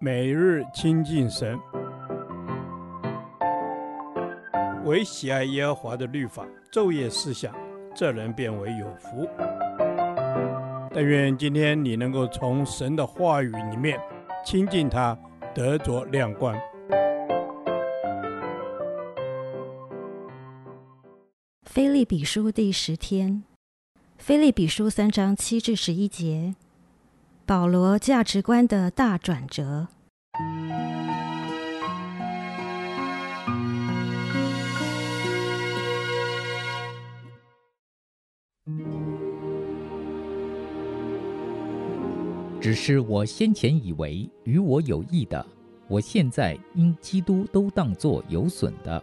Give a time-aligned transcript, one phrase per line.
[0.00, 1.58] 每日亲近神，
[4.84, 7.54] 唯喜爱耶和华的律法，昼夜思想，
[7.94, 9.28] 这人便为有福。
[10.92, 13.98] 但愿今天你能够从神的话语里面
[14.44, 15.18] 亲近他，
[15.54, 16.56] 得着亮光。
[21.64, 23.42] 腓利比书第十天，
[24.18, 26.54] 腓利比书三章七至十一节，
[27.46, 29.88] 保罗价值观的大转折。
[42.58, 45.44] 只是我先前以为与我有益的，
[45.86, 48.98] 我现在因基督都当作有损的；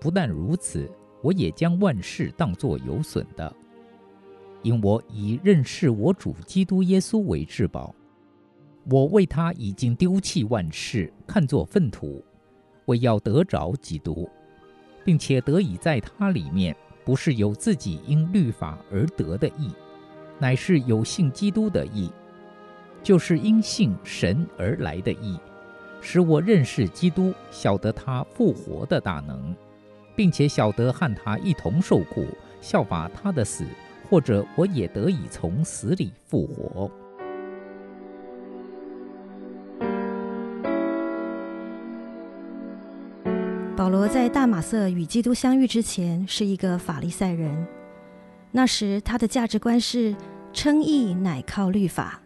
[0.00, 0.90] 不但如此，
[1.22, 3.54] 我也将万事当作有损的，
[4.64, 7.94] 因我以认识我主基督耶稣为至宝。
[8.90, 12.24] 我为他已经丢弃万事，看作粪土，
[12.86, 14.28] 为要得着基督，
[15.04, 19.70] 并且得以在他里面，不是有自己因律法而得的义，
[20.38, 22.10] 乃是有信基督的义，
[23.02, 25.38] 就是因信神而来的义，
[26.00, 29.54] 使我认识基督，晓得他复活的大能，
[30.16, 32.26] 并且晓得和他一同受苦，
[32.60, 33.64] 效法他的死，
[34.08, 36.90] 或者我也得以从死里复活。
[43.76, 47.66] 保罗在大马色与基督相遇之前是一个法利赛人，
[48.52, 50.14] 那时他的价值观是
[50.52, 52.20] 称义乃靠律法，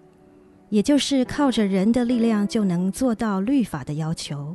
[0.69, 4.55] 也就是靠着人的力量就能做到律法的要求。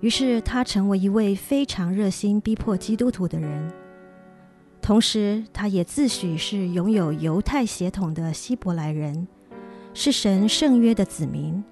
[0.00, 3.70] 于是他成为一位非常热心逼迫基督徒的人，
[4.88, 9.28] 同时他也自诩是拥有犹太血统的希伯来人，
[9.92, 11.62] 是神圣约的子民。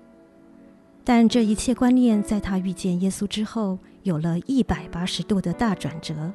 [1.02, 6.30] 但这一切观念在他遇见耶稣之后，有了一百八十度的大转折。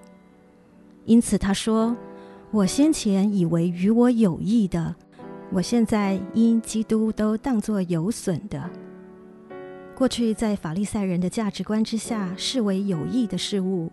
[1.05, 1.95] 因此他说
[2.49, 4.95] ：“我先前以为与我有益的，
[5.51, 8.67] 我现在因基督都当作有损的。
[9.93, 13.91] 过去在法利赛人的价值观之下视为有益的事物，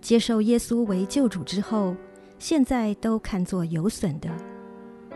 [0.00, 1.96] 接受耶稣为救主之后，
[2.42, 4.28] 现在都看作有损的，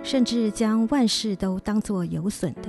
[0.00, 2.68] 甚至将万事都当作有损的。”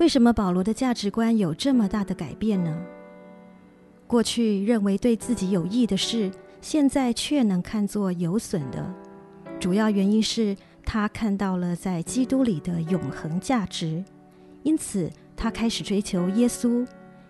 [0.00, 2.74] 为什么保罗的价值观有这么大的改变呢？
[4.06, 6.30] 过去认为对自己有益的事，
[6.62, 8.90] 现在却能看作有损的，
[9.60, 14.02] 主要原因是他看到了在基督里的永恒价值，
[14.62, 16.88] 因此他开始追求耶稣，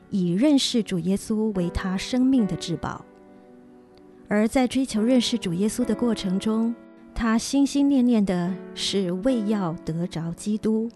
[0.08, 3.04] 以认识主耶稣为他生命的至宝。
[4.28, 6.74] 而在追求认识主耶稣的过程中，
[7.14, 10.90] 他心心念念的是为要得着基督。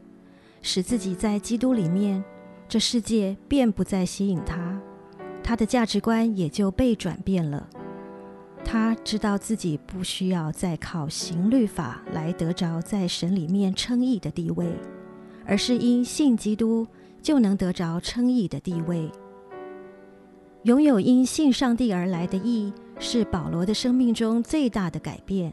[0.60, 2.22] 使自己在基督里面，
[2.68, 4.80] 这世界便不再吸引他，
[5.42, 7.68] 他的价值观也就被转变了。
[8.64, 14.66] 他知道自己不需要再靠行律法来得着在神里面称义的地位，
[15.46, 16.86] 而是因信基督
[17.22, 19.08] 就能得着称义的地位。
[20.64, 25.52] 拥有因信上帝而来的义，是保罗的生命中最大的改变。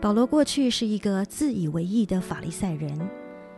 [0.00, 2.98] 保罗过去是一个自以为义的法利赛人。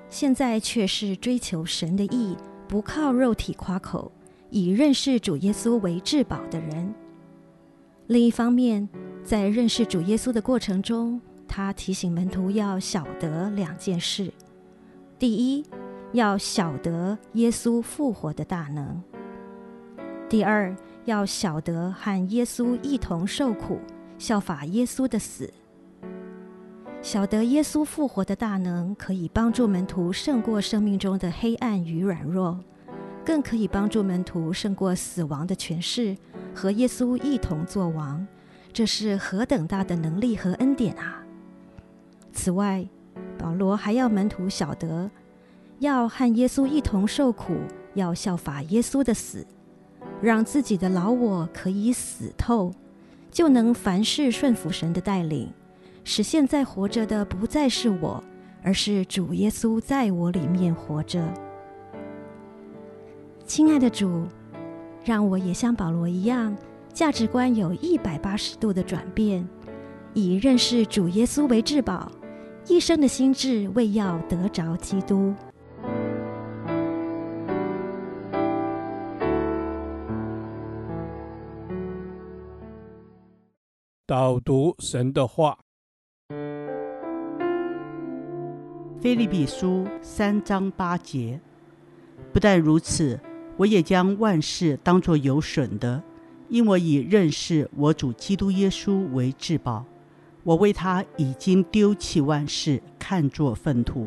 [0.08, 2.36] 现在却是追求神的义，
[2.68, 4.12] 不靠肉体夸口，
[4.50, 6.94] 以认识主耶稣为至宝的人。
[8.08, 8.88] 另一方面，
[9.24, 14.30] 在认识主耶稣的过程中，他提醒门徒要晓得两件事：
[15.18, 15.64] 第一，
[16.12, 19.00] 要晓得耶稣复活的大能；
[20.32, 23.78] 第二，要晓得和耶稣一同受苦，
[24.16, 25.52] 效法耶稣的死。
[27.02, 32.58] 晓得耶稣复活的大能，可以帮助门徒胜过生命中的黑暗与软弱，
[33.22, 36.16] 更可以帮助门徒胜过死亡的权势，
[36.54, 38.26] 和耶稣一同作王。
[38.72, 41.22] 这是何等大的能力和恩典啊！
[42.32, 42.88] 此外，
[43.36, 45.10] 保罗还要门徒晓得，
[45.80, 47.52] 要和耶稣一同受苦，
[47.92, 49.46] 要效法耶稣的死，
[50.22, 52.72] 让自己的老我可以死透，
[53.30, 55.52] 就能凡事顺服神的带领。
[56.04, 58.22] 使现在活着的不再是我，
[58.62, 61.22] 而是主耶稣在我里面活着。
[63.46, 64.26] 亲爱的主，
[65.04, 66.56] 让我也像保罗一样，
[66.92, 69.46] 价值观有一百八十度的转变，
[70.14, 72.10] 以认识主耶稣为至宝，
[72.68, 75.34] 一生的心志为要得着基督。
[84.12, 85.56] 导读神的话。
[89.00, 91.40] 菲利比书三章八节。
[92.30, 93.18] 不但如此，
[93.56, 96.02] 我也将万事当作有损的，
[96.50, 99.82] 因我以认识我主基督耶稣为至宝。
[100.42, 104.06] 我为他已经丢弃万事，看作粪土，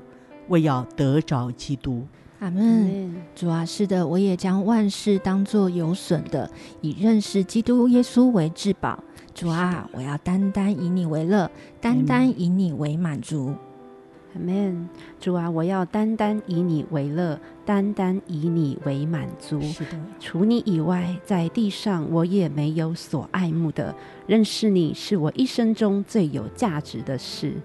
[0.50, 2.06] 为要得着基督。
[2.38, 3.24] 阿门。
[3.34, 6.48] 主啊，是的，我也将万事当作有损的，
[6.81, 9.04] 以认识基督耶稣为至宝。
[9.35, 11.51] 主啊，我要单单以你为乐，
[11.81, 13.53] 单单以你为满足。
[14.33, 14.87] 阿门。
[15.19, 19.61] 主啊，我要单单以你为乐，单单以你为满足。
[19.61, 23.93] 是的，除你以外，在地上我也没有所爱慕的。
[24.25, 27.55] 认识你是我一生中最有价值的事。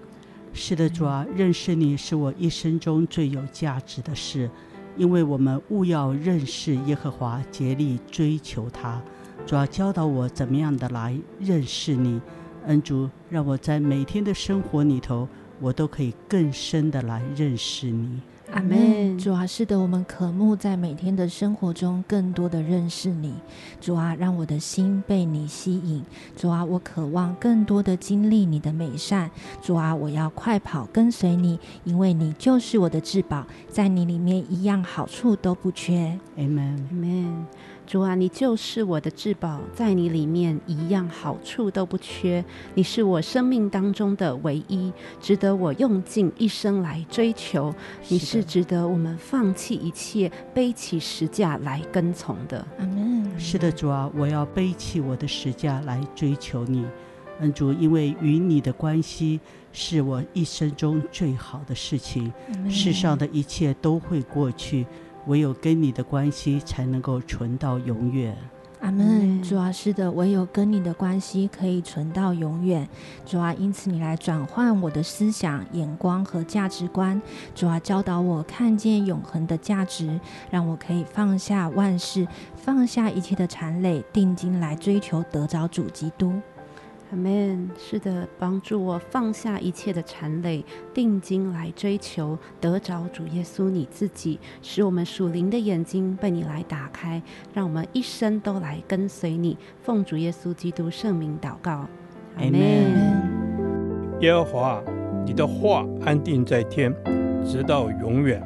[0.51, 4.49] 是的，主啊，认识你是我一生中最有价值的事，
[4.97, 9.01] 因为我们务要认识耶和华，竭力追求他。
[9.45, 12.21] 主啊，教导我怎么样的来认识你。
[12.67, 15.27] 恩主，让我在每天的生活里头。
[15.59, 18.19] 我都可以更深的来认识你，
[18.51, 19.15] 阿门。
[19.19, 23.31] 主啊，是的，我们渴慕在每天的生活中更多的认识你。
[23.79, 26.03] 主啊，让我的心被你吸引。
[26.35, 29.29] 主啊，我渴望更多的经历你的美善。
[29.61, 36.17] 主啊，我要快跑跟随你，因为你就是我的至宝，在你里面一样好处都不缺。
[36.37, 37.45] 阿门，阿门。
[37.91, 42.41] 主啊，你就是我的至宝，在你里面一样好处都不缺。
[42.73, 47.75] 你是我生命当中的唯一，值得我用尽一生来追求。
[48.07, 52.65] 你是值得我们放弃一切，背起十架来跟从的。
[52.79, 53.29] 阿门。
[53.37, 56.85] 是的，主啊，我要背起我的十架来追求你。
[57.41, 59.37] 恩主，因为与你的关系
[59.73, 62.31] 是我一生中最好的事情。
[62.69, 64.85] 世上的一切都会过去。
[65.27, 68.35] 唯有跟你的关系才能够存到永远。
[68.79, 69.43] 阿门。
[69.43, 72.87] 主啊，是的，唯有跟你的关系可以存到永远。
[73.25, 77.21] 主啊，因此你来转换我的思想、眼光和价值观。
[77.53, 80.19] 主啊，教导我看见永恒的价值，
[80.49, 86.33] 让我可以放下万事，放下一切的缠累，定睛来追求得着主基督。
[87.11, 87.69] 阿门。
[87.77, 90.63] 是的，帮助我放下一切的缠累，
[90.93, 97.21] 定睛来追求得着主耶稣你自己，使我们属灵的眼睛被你来打开，
[97.53, 99.57] 让我们一生都来跟随你。
[99.83, 101.85] 奉主耶稣基督圣名祷告，
[102.37, 104.19] 阿门。
[104.21, 104.81] 耶和华，
[105.25, 106.93] 你的话安定在天，
[107.45, 108.41] 直到永远。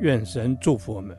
[0.00, 1.16] 愿神祝福我们。